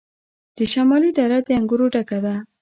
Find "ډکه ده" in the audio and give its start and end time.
1.93-2.35